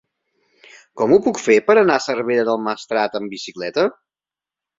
[1.01, 3.87] Com ho puc fer per anar a Cervera del Maestrat amb bicicleta?